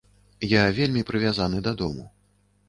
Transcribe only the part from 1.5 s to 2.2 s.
да дому.